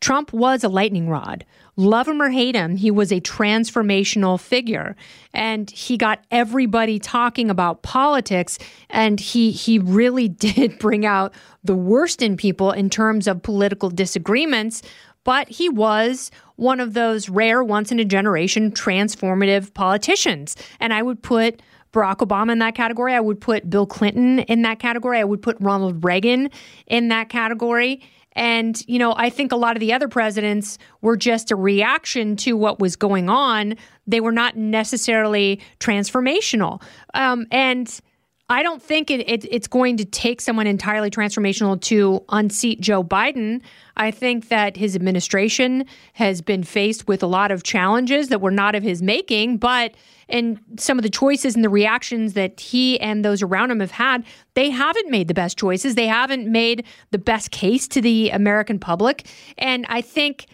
Trump 0.00 0.32
was 0.32 0.64
a 0.64 0.68
lightning 0.68 1.08
rod. 1.08 1.44
Love 1.78 2.08
him 2.08 2.22
or 2.22 2.30
hate 2.30 2.54
him, 2.54 2.76
he 2.76 2.90
was 2.90 3.12
a 3.12 3.20
transformational 3.20 4.40
figure, 4.40 4.96
and 5.34 5.70
he 5.70 5.98
got 5.98 6.24
everybody 6.30 6.98
talking 6.98 7.50
about 7.50 7.82
politics. 7.82 8.58
And 8.88 9.20
he 9.20 9.50
he 9.50 9.78
really 9.78 10.28
did 10.46 10.78
bring 10.78 11.04
out 11.04 11.34
the 11.62 11.74
worst 11.74 12.22
in 12.22 12.36
people 12.36 12.72
in 12.72 12.88
terms 12.88 13.26
of 13.26 13.42
political 13.42 13.90
disagreements. 13.90 14.82
But 15.24 15.48
he 15.48 15.68
was 15.68 16.30
one 16.54 16.80
of 16.80 16.94
those 16.94 17.28
rare, 17.28 17.62
once 17.62 17.92
in 17.92 17.98
a 17.98 18.04
generation, 18.04 18.70
transformative 18.70 19.74
politicians, 19.74 20.56
and 20.80 20.94
I 20.94 21.02
would 21.02 21.20
put 21.22 21.60
Barack 21.92 22.18
Obama 22.18 22.52
in 22.52 22.58
that 22.60 22.74
category. 22.74 23.14
I 23.14 23.20
would 23.20 23.40
put 23.40 23.68
Bill 23.68 23.86
Clinton 23.86 24.40
in 24.40 24.62
that 24.62 24.78
category. 24.78 25.18
I 25.18 25.24
would 25.24 25.42
put 25.42 25.56
Ronald 25.60 26.04
Reagan 26.04 26.50
in 26.86 27.08
that 27.08 27.28
category. 27.28 28.02
And, 28.36 28.80
you 28.86 28.98
know, 28.98 29.14
I 29.16 29.30
think 29.30 29.50
a 29.50 29.56
lot 29.56 29.74
of 29.74 29.80
the 29.80 29.92
other 29.92 30.08
presidents 30.08 30.78
were 31.00 31.16
just 31.16 31.50
a 31.50 31.56
reaction 31.56 32.36
to 32.36 32.56
what 32.56 32.78
was 32.78 32.94
going 32.94 33.28
on. 33.28 33.76
They 34.06 34.20
were 34.20 34.30
not 34.30 34.56
necessarily 34.56 35.60
transformational. 35.80 36.82
Um, 37.14 37.46
and 37.50 38.00
I 38.48 38.62
don't 38.62 38.80
think 38.80 39.10
it, 39.10 39.28
it, 39.28 39.44
it's 39.50 39.66
going 39.66 39.96
to 39.96 40.04
take 40.04 40.40
someone 40.40 40.68
entirely 40.68 41.10
transformational 41.10 41.80
to 41.82 42.24
unseat 42.28 42.80
Joe 42.80 43.02
Biden. 43.02 43.60
I 43.96 44.12
think 44.12 44.48
that 44.48 44.76
his 44.76 44.94
administration 44.94 45.84
has 46.12 46.42
been 46.42 46.62
faced 46.62 47.08
with 47.08 47.24
a 47.24 47.26
lot 47.26 47.50
of 47.50 47.64
challenges 47.64 48.28
that 48.28 48.40
were 48.40 48.52
not 48.52 48.76
of 48.76 48.84
his 48.84 49.02
making, 49.02 49.56
but 49.58 49.94
and 50.28 50.60
some 50.76 50.98
of 50.98 51.02
the 51.02 51.10
choices 51.10 51.54
and 51.54 51.64
the 51.64 51.68
reactions 51.68 52.34
that 52.34 52.60
he 52.60 53.00
and 53.00 53.24
those 53.24 53.42
around 53.42 53.70
him 53.70 53.80
have 53.80 53.92
had, 53.92 54.24
they 54.54 54.70
haven't 54.70 55.10
made 55.10 55.28
the 55.28 55.34
best 55.34 55.58
choices. 55.58 55.94
They 55.94 56.06
haven't 56.06 56.50
made 56.50 56.84
the 57.10 57.18
best 57.18 57.50
case 57.50 57.86
to 57.88 58.00
the 58.00 58.30
American 58.30 58.78
public. 58.78 59.26
And 59.58 59.86
I 59.88 60.00
think 60.00 60.46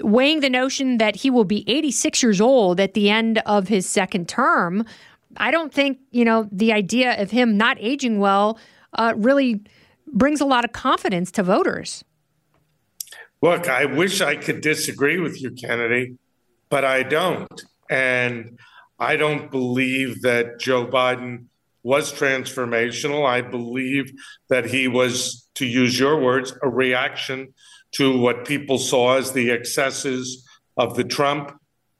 weighing 0.00 0.40
the 0.40 0.50
notion 0.50 0.98
that 0.98 1.16
he 1.16 1.30
will 1.30 1.44
be 1.44 1.64
86 1.66 2.22
years 2.22 2.40
old 2.40 2.80
at 2.80 2.94
the 2.94 3.10
end 3.10 3.38
of 3.46 3.68
his 3.68 3.88
second 3.88 4.28
term, 4.28 4.84
I 5.36 5.50
don't 5.50 5.72
think, 5.72 5.98
you 6.10 6.24
know, 6.24 6.48
the 6.50 6.72
idea 6.72 7.20
of 7.20 7.30
him 7.30 7.56
not 7.56 7.76
aging 7.80 8.18
well 8.18 8.58
uh, 8.94 9.14
really 9.16 9.62
brings 10.06 10.40
a 10.40 10.46
lot 10.46 10.64
of 10.64 10.72
confidence 10.72 11.30
to 11.32 11.42
voters. 11.42 12.04
Look, 13.42 13.68
I 13.68 13.84
wish 13.84 14.20
I 14.20 14.36
could 14.36 14.62
disagree 14.62 15.20
with 15.20 15.40
you, 15.40 15.50
Kennedy, 15.52 16.16
but 16.70 16.84
I 16.84 17.02
don't. 17.02 17.62
And 17.88 18.58
I 18.98 19.16
don't 19.16 19.50
believe 19.50 20.22
that 20.22 20.58
Joe 20.58 20.86
Biden 20.86 21.44
was 21.82 22.12
transformational. 22.12 23.24
I 23.24 23.42
believe 23.42 24.12
that 24.48 24.66
he 24.66 24.88
was, 24.88 25.48
to 25.54 25.66
use 25.66 25.98
your 25.98 26.20
words, 26.20 26.52
a 26.62 26.68
reaction 26.68 27.54
to 27.92 28.18
what 28.18 28.44
people 28.44 28.78
saw 28.78 29.16
as 29.16 29.32
the 29.32 29.50
excesses 29.50 30.46
of 30.76 30.96
the 30.96 31.04
Trump 31.04 31.57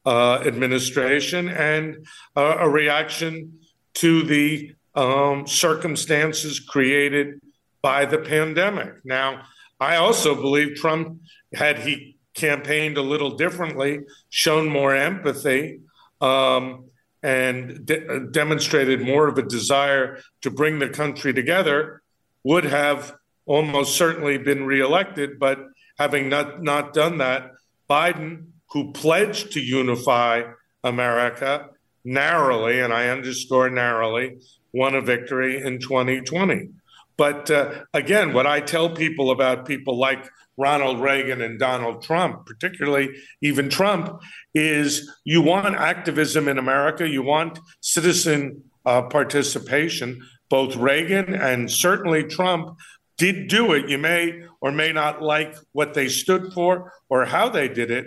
uh, 0.08 0.42
administration 0.46 1.48
and 1.48 2.06
uh, 2.34 2.56
a 2.60 2.68
reaction 2.68 3.58
to 3.92 4.22
the 4.22 4.72
um, 4.94 5.46
circumstances 5.46 6.60
created 6.60 7.40
by 7.82 8.06
the 8.06 8.16
pandemic. 8.16 9.04
Now, 9.04 9.42
I 9.78 9.96
also 9.96 10.34
believe 10.34 10.76
Trump, 10.76 11.20
had 11.52 11.80
he 11.80 12.16
campaigned 12.32 12.96
a 12.96 13.02
little 13.02 13.36
differently, 13.36 14.00
shown 14.30 14.70
more 14.70 14.96
empathy, 14.96 15.80
um, 16.22 16.86
and 17.22 17.84
de- 17.84 18.30
demonstrated 18.30 19.02
more 19.02 19.28
of 19.28 19.36
a 19.36 19.42
desire 19.42 20.20
to 20.40 20.50
bring 20.50 20.78
the 20.78 20.88
country 20.88 21.34
together, 21.34 22.00
would 22.44 22.64
have 22.64 23.14
almost 23.44 23.94
certainly 23.94 24.38
been 24.38 24.64
reelected. 24.64 25.38
But 25.38 25.58
having 25.98 26.30
not, 26.30 26.62
not 26.62 26.94
done 26.94 27.18
that, 27.18 27.52
Biden, 27.90 28.46
who 28.70 28.92
pledged 28.92 29.52
to 29.52 29.60
unify 29.60 30.42
America 30.84 31.70
narrowly, 32.04 32.80
and 32.80 32.92
I 32.92 33.08
underscore 33.08 33.70
narrowly, 33.70 34.38
won 34.72 34.94
a 34.94 35.00
victory 35.00 35.60
in 35.62 35.78
2020. 35.78 36.68
But 37.16 37.50
uh, 37.50 37.84
again, 37.92 38.32
what 38.32 38.46
I 38.46 38.60
tell 38.60 38.90
people 38.90 39.30
about 39.30 39.66
people 39.66 39.98
like 39.98 40.30
Ronald 40.56 41.00
Reagan 41.00 41.40
and 41.40 41.58
Donald 41.58 42.02
Trump, 42.02 42.46
particularly 42.46 43.10
even 43.42 43.68
Trump, 43.68 44.20
is 44.54 45.10
you 45.24 45.42
want 45.42 45.74
activism 45.74 46.48
in 46.48 46.58
America, 46.58 47.08
you 47.08 47.22
want 47.22 47.58
citizen 47.80 48.62
uh, 48.86 49.02
participation. 49.02 50.20
Both 50.48 50.76
Reagan 50.76 51.34
and 51.34 51.70
certainly 51.70 52.24
Trump 52.24 52.78
did 53.18 53.48
do 53.48 53.72
it. 53.72 53.88
You 53.88 53.98
may 53.98 54.42
or 54.60 54.72
may 54.72 54.92
not 54.92 55.22
like 55.22 55.54
what 55.72 55.94
they 55.94 56.08
stood 56.08 56.52
for 56.52 56.92
or 57.08 57.24
how 57.24 57.48
they 57.48 57.68
did 57.68 57.90
it, 57.90 58.06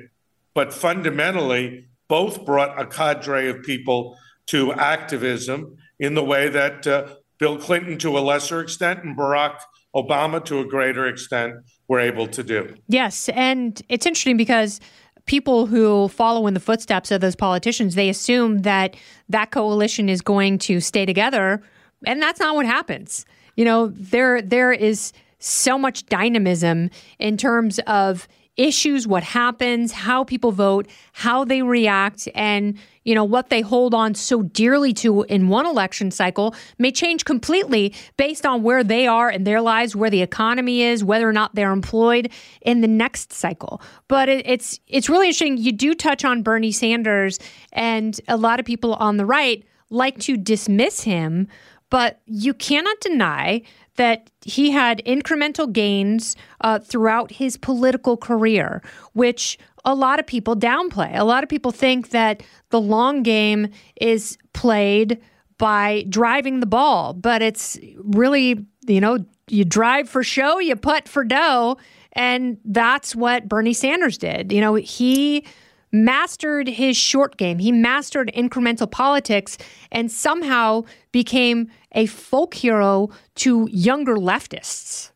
but 0.53 0.73
fundamentally, 0.73 1.87
both 2.07 2.45
brought 2.45 2.79
a 2.79 2.85
cadre 2.85 3.49
of 3.49 3.63
people 3.63 4.17
to 4.47 4.73
activism 4.73 5.77
in 5.99 6.13
the 6.13 6.23
way 6.23 6.49
that 6.49 6.85
uh, 6.85 7.07
Bill 7.39 7.57
Clinton 7.57 7.97
to 7.99 8.17
a 8.17 8.19
lesser 8.19 8.59
extent 8.59 9.03
and 9.03 9.17
Barack 9.17 9.59
Obama 9.95 10.43
to 10.45 10.59
a 10.59 10.65
greater 10.65 11.07
extent 11.07 11.55
were 11.87 11.99
able 11.99 12.27
to 12.27 12.43
do. 12.43 12.75
Yes. 12.87 13.29
And 13.29 13.81
it's 13.89 14.05
interesting 14.05 14.37
because 14.37 14.79
people 15.25 15.65
who 15.65 16.07
follow 16.09 16.47
in 16.47 16.53
the 16.53 16.59
footsteps 16.59 17.11
of 17.11 17.21
those 17.21 17.35
politicians, 17.35 17.95
they 17.95 18.09
assume 18.09 18.59
that 18.59 18.95
that 19.29 19.51
coalition 19.51 20.09
is 20.09 20.21
going 20.21 20.57
to 20.57 20.79
stay 20.79 21.05
together. 21.05 21.61
And 22.05 22.21
that's 22.21 22.39
not 22.39 22.55
what 22.55 22.65
happens. 22.65 23.25
You 23.55 23.65
know, 23.65 23.87
there 23.87 24.41
there 24.41 24.71
is 24.71 25.13
so 25.39 25.77
much 25.77 26.05
dynamism 26.05 26.89
in 27.19 27.37
terms 27.37 27.79
of 27.87 28.27
issues, 28.57 29.07
what 29.07 29.23
happens, 29.23 29.91
how 29.91 30.23
people 30.23 30.51
vote, 30.51 30.87
how 31.13 31.43
they 31.43 31.61
react, 31.61 32.27
and 32.35 32.77
you 33.03 33.15
know 33.15 33.23
what 33.23 33.49
they 33.49 33.61
hold 33.61 33.93
on 33.93 34.13
so 34.13 34.43
dearly 34.43 34.93
to 34.93 35.23
in 35.23 35.47
one 35.47 35.65
election 35.65 36.11
cycle 36.11 36.53
may 36.77 36.91
change 36.91 37.25
completely 37.25 37.93
based 38.17 38.45
on 38.45 38.61
where 38.61 38.83
they 38.83 39.07
are 39.07 39.31
in 39.31 39.43
their 39.43 39.61
lives, 39.61 39.95
where 39.95 40.09
the 40.09 40.21
economy 40.21 40.83
is, 40.83 41.03
whether 41.03 41.27
or 41.27 41.33
not 41.33 41.55
they're 41.55 41.71
employed 41.71 42.31
in 42.61 42.81
the 42.81 42.87
next 42.87 43.33
cycle. 43.33 43.81
But 44.07 44.29
it, 44.29 44.47
it's 44.47 44.79
it's 44.87 45.09
really 45.09 45.27
interesting. 45.27 45.57
You 45.57 45.71
do 45.71 45.95
touch 45.95 46.25
on 46.25 46.43
Bernie 46.43 46.71
Sanders, 46.71 47.39
and 47.71 48.19
a 48.27 48.37
lot 48.37 48.59
of 48.59 48.65
people 48.65 48.93
on 48.95 49.17
the 49.17 49.25
right 49.25 49.63
like 49.89 50.19
to 50.19 50.37
dismiss 50.37 51.01
him, 51.01 51.47
but 51.91 52.19
you 52.25 52.55
cannot 52.55 52.99
deny 53.01 53.61
that 53.97 54.31
he 54.43 54.71
had 54.71 55.03
incremental 55.05 55.71
gains 55.71 56.35
uh, 56.61 56.79
throughout 56.79 57.33
his 57.33 57.57
political 57.57 58.17
career, 58.17 58.81
which 59.13 59.59
a 59.85 59.93
lot 59.93 60.19
of 60.19 60.25
people 60.25 60.55
downplay. 60.55 61.15
A 61.15 61.23
lot 61.23 61.43
of 61.43 61.49
people 61.49 61.71
think 61.71 62.09
that 62.09 62.41
the 62.69 62.81
long 62.81 63.21
game 63.21 63.67
is 63.99 64.37
played 64.53 65.21
by 65.57 66.05
driving 66.09 66.59
the 66.61 66.65
ball, 66.65 67.13
but 67.13 67.43
it's 67.43 67.77
really, 67.97 68.65
you 68.87 69.01
know, 69.01 69.23
you 69.47 69.65
drive 69.65 70.09
for 70.09 70.23
show, 70.23 70.57
you 70.59 70.75
putt 70.75 71.07
for 71.07 71.23
dough. 71.23 71.77
And 72.13 72.57
that's 72.65 73.15
what 73.15 73.47
Bernie 73.47 73.73
Sanders 73.73 74.17
did. 74.17 74.51
You 74.51 74.61
know, 74.61 74.75
he 74.75 75.45
mastered 75.91 76.67
his 76.67 76.95
short 76.97 77.37
game. 77.37 77.59
He 77.59 77.71
mastered 77.71 78.31
incremental 78.35 78.89
politics 78.89 79.57
and 79.91 80.11
somehow 80.11 80.83
became 81.11 81.69
a 81.93 82.05
folk 82.05 82.53
hero 82.53 83.09
to 83.35 83.67
younger 83.71 84.15
leftists. 84.15 85.11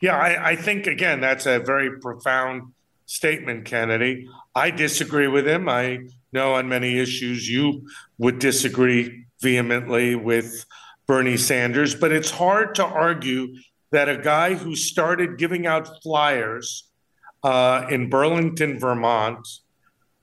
Yeah, 0.00 0.16
I, 0.16 0.50
I, 0.50 0.56
think, 0.56 0.86
again, 0.86 1.20
that's 1.20 1.46
a 1.46 1.60
very 1.60 1.98
profound 1.98 2.72
statement, 3.06 3.64
Kennedy. 3.64 4.28
I 4.54 4.70
disagree 4.70 5.28
with 5.28 5.46
him. 5.46 5.68
I 5.68 6.00
know 6.32 6.54
on 6.54 6.68
many 6.68 6.98
issues 6.98 7.48
you 7.48 7.86
would 8.18 8.38
disagree 8.38 9.24
vehemently 9.40 10.14
with 10.14 10.66
Bernie 11.06 11.36
Sanders, 11.36 11.94
but 11.94 12.12
it's 12.12 12.30
hard 12.30 12.74
to 12.76 12.84
argue 12.84 13.54
that 13.92 14.08
a 14.08 14.16
guy 14.16 14.54
who 14.54 14.74
started 14.74 15.38
giving 15.38 15.66
out 15.66 16.02
flyers 16.02 16.84
uh, 17.42 17.86
in 17.90 18.10
Burlington, 18.10 18.78
Vermont, 18.78 19.46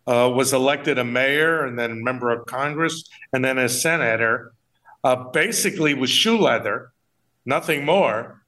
uh, 0.08 0.32
was 0.34 0.54
elected 0.54 0.98
a 0.98 1.04
mayor 1.04 1.66
and 1.66 1.78
then 1.78 1.92
a 1.92 1.96
member 1.96 2.32
of 2.32 2.46
Congress 2.46 3.10
and 3.34 3.44
then 3.44 3.58
a 3.58 3.70
senator, 3.70 4.54
uh, 5.04 5.16
basically 5.16 5.94
with 5.94 6.10
shoe 6.10 6.38
leather, 6.38 6.92
nothing 7.46 7.86
more, 7.86 8.44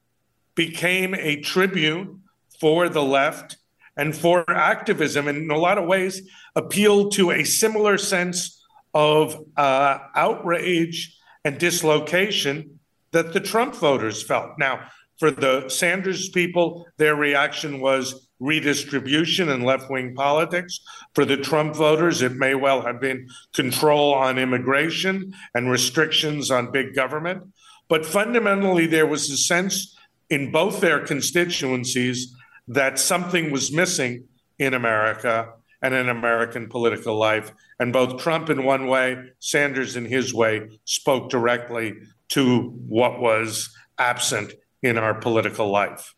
became 0.54 1.14
a 1.14 1.40
tribune 1.40 2.22
for 2.60 2.88
the 2.88 3.02
left 3.02 3.56
and 3.96 4.16
for 4.16 4.48
activism, 4.50 5.28
and 5.28 5.38
in 5.38 5.50
a 5.50 5.58
lot 5.58 5.78
of 5.78 5.86
ways 5.86 6.28
appealed 6.56 7.12
to 7.12 7.30
a 7.30 7.44
similar 7.44 7.96
sense 7.96 8.60
of 8.92 9.44
uh, 9.56 9.98
outrage 10.14 11.16
and 11.44 11.58
dislocation 11.58 12.80
that 13.12 13.32
the 13.32 13.40
Trump 13.40 13.74
voters 13.74 14.22
felt. 14.22 14.52
Now, 14.58 14.88
for 15.18 15.30
the 15.30 15.68
Sanders 15.68 16.28
people, 16.28 16.86
their 16.96 17.14
reaction 17.14 17.80
was 17.80 18.23
redistribution 18.40 19.48
and 19.48 19.64
left 19.64 19.90
wing 19.90 20.14
politics. 20.14 20.80
For 21.14 21.24
the 21.24 21.36
Trump 21.36 21.74
voters, 21.74 22.22
it 22.22 22.32
may 22.32 22.54
well 22.54 22.82
have 22.82 23.00
been 23.00 23.28
control 23.54 24.14
on 24.14 24.38
immigration 24.38 25.32
and 25.54 25.70
restrictions 25.70 26.50
on 26.50 26.70
big 26.70 26.94
government. 26.94 27.42
But 27.88 28.06
fundamentally, 28.06 28.86
there 28.86 29.06
was 29.06 29.30
a 29.30 29.36
sense 29.36 29.96
in 30.30 30.50
both 30.50 30.80
their 30.80 31.00
constituencies 31.00 32.34
that 32.68 32.98
something 32.98 33.50
was 33.50 33.72
missing 33.72 34.24
in 34.58 34.74
America 34.74 35.52
and 35.82 35.94
in 35.94 36.08
American 36.08 36.68
political 36.68 37.16
life. 37.16 37.52
And 37.78 37.92
both 37.92 38.22
Trump, 38.22 38.48
in 38.48 38.64
one 38.64 38.86
way, 38.86 39.18
Sanders, 39.38 39.96
in 39.96 40.06
his 40.06 40.32
way, 40.32 40.68
spoke 40.84 41.28
directly 41.28 41.94
to 42.30 42.70
what 42.88 43.20
was 43.20 43.68
absent 43.98 44.54
in 44.82 44.96
our 44.96 45.14
political 45.14 45.70
life. 45.70 46.14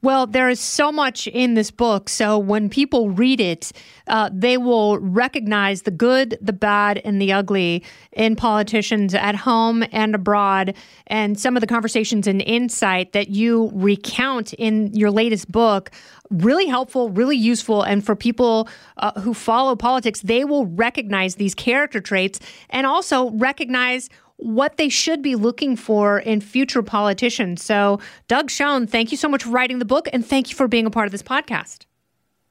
Well, 0.00 0.28
there 0.28 0.48
is 0.48 0.60
so 0.60 0.92
much 0.92 1.26
in 1.26 1.54
this 1.54 1.72
book. 1.72 2.08
So 2.08 2.38
when 2.38 2.68
people 2.68 3.10
read 3.10 3.40
it, 3.40 3.72
uh, 4.06 4.30
they 4.32 4.56
will 4.56 4.98
recognize 4.98 5.82
the 5.82 5.90
good, 5.90 6.38
the 6.40 6.52
bad, 6.52 7.00
and 7.04 7.20
the 7.20 7.32
ugly 7.32 7.82
in 8.12 8.36
politicians 8.36 9.12
at 9.12 9.34
home 9.34 9.82
and 9.90 10.14
abroad. 10.14 10.76
And 11.08 11.38
some 11.38 11.56
of 11.56 11.62
the 11.62 11.66
conversations 11.66 12.28
and 12.28 12.40
insight 12.42 13.12
that 13.12 13.30
you 13.30 13.72
recount 13.74 14.52
in 14.52 14.94
your 14.94 15.10
latest 15.10 15.50
book 15.50 15.90
really 16.30 16.66
helpful, 16.66 17.10
really 17.10 17.36
useful. 17.36 17.82
And 17.82 18.04
for 18.04 18.14
people 18.14 18.68
uh, 18.98 19.20
who 19.20 19.34
follow 19.34 19.74
politics, 19.74 20.20
they 20.20 20.44
will 20.44 20.66
recognize 20.66 21.36
these 21.36 21.54
character 21.54 22.00
traits 22.00 22.38
and 22.70 22.86
also 22.86 23.30
recognize 23.30 24.10
what 24.38 24.76
they 24.76 24.88
should 24.88 25.20
be 25.20 25.34
looking 25.34 25.76
for 25.76 26.20
in 26.20 26.40
future 26.40 26.82
politicians. 26.82 27.62
So, 27.62 28.00
Doug 28.28 28.50
Schoen, 28.50 28.86
thank 28.86 29.10
you 29.10 29.16
so 29.16 29.28
much 29.28 29.42
for 29.42 29.50
writing 29.50 29.78
the 29.78 29.84
book 29.84 30.08
and 30.12 30.24
thank 30.24 30.48
you 30.48 30.56
for 30.56 30.68
being 30.68 30.86
a 30.86 30.90
part 30.90 31.06
of 31.06 31.12
this 31.12 31.22
podcast. 31.22 31.84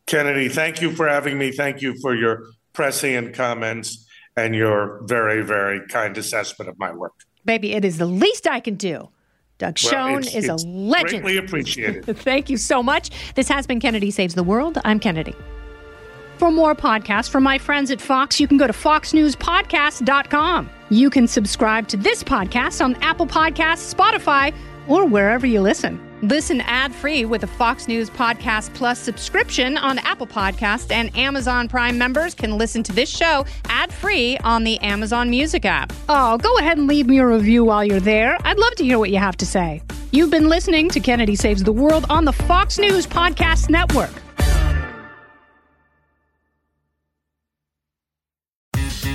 Kennedy, 0.06 0.50
thank 0.50 0.82
you 0.82 0.92
for 0.92 1.08
having 1.08 1.38
me. 1.38 1.52
Thank 1.52 1.82
you 1.82 1.96
for 2.02 2.16
your 2.16 2.44
prescient 2.74 3.34
comments 3.34 4.06
and 4.36 4.56
your 4.56 5.02
very, 5.06 5.42
very 5.44 5.86
kind 5.88 6.18
assessment 6.18 6.70
of 6.70 6.78
my 6.78 6.94
work. 6.94 7.14
Baby, 7.46 7.74
it 7.74 7.84
is 7.84 7.98
the 7.98 8.06
least 8.06 8.48
I 8.48 8.60
can 8.60 8.76
do. 8.76 9.10
Doug 9.58 9.78
well, 9.84 9.92
Schoen 9.92 10.28
is 10.28 10.48
a 10.48 10.56
legend. 10.68 11.24
Greatly 11.24 11.38
appreciated. 11.38 12.06
Thank 12.18 12.50
you 12.50 12.58
so 12.58 12.84
much. 12.84 13.10
This 13.36 13.48
has 13.50 13.66
been 13.66 13.80
Kennedy 13.80 14.12
Saves 14.12 14.36
the 14.36 14.44
World. 14.44 14.78
I'm 14.86 15.00
Kennedy. 15.00 15.34
For 16.38 16.52
more 16.52 16.76
podcasts 16.76 17.30
from 17.30 17.44
my 17.44 17.58
friends 17.58 17.90
at 17.90 18.00
Fox, 18.00 18.40
you 18.40 18.48
can 18.48 18.58
go 18.58 18.68
to 18.68 18.74
foxnewspodcast.com. 18.74 20.70
You 20.90 21.10
can 21.10 21.28
subscribe 21.28 21.88
to 21.88 21.98
this 21.98 22.24
podcast 22.24 22.84
on 22.84 22.96
Apple 23.02 23.26
Podcasts, 23.26 23.94
Spotify, 23.94 24.54
or 24.88 25.06
wherever 25.08 25.48
you 25.48 25.62
listen. 25.62 26.00
Listen 26.22 26.62
ad-free 26.62 27.26
with 27.26 27.44
a 27.44 27.48
Fox 27.48 27.88
News 27.88 28.10
Podcast 28.10 28.74
Plus 28.74 29.00
subscription 29.00 29.78
on 29.78 30.00
Apple 30.00 30.28
Podcasts 30.28 30.92
and 30.92 31.16
Amazon 31.18 31.68
Prime 31.68 31.98
members 31.98 32.34
can 32.34 32.58
listen 32.58 32.84
to 32.84 32.94
this 32.94 33.10
show 33.10 33.46
ad-free 33.66 34.38
on 34.40 34.64
the 34.64 34.80
Amazon 34.80 35.30
Music 35.30 35.66
app. 35.66 35.92
Oh, 36.08 36.38
go 36.38 36.58
ahead 36.60 36.78
and 36.78 36.88
leave 36.88 37.08
me 37.08 37.18
a 37.20 37.26
review 37.26 37.66
while 37.66 37.84
you're 37.84 38.00
there. 38.00 38.38
I'd 38.44 38.60
love 38.60 38.76
to 38.76 38.84
hear 38.84 39.00
what 39.00 39.10
you 39.10 39.18
have 39.18 39.38
to 39.38 39.46
say. 39.46 39.82
You've 40.12 40.32
been 40.32 40.50
listening 40.50 40.90
to 40.90 41.00
Kennedy 41.00 41.36
Saves 41.36 41.64
the 41.64 41.74
World 41.74 42.06
on 42.10 42.26
the 42.26 42.34
Fox 42.34 42.78
News 42.80 43.06
Podcast 43.06 43.70
Network. 43.70 44.12